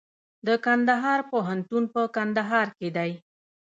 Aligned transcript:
د 0.47 0.49
کندهار 0.65 1.19
پوهنتون 1.31 1.83
په 1.93 2.01
کندهار 2.15 2.67
کې 2.77 2.89
دی 2.97 3.11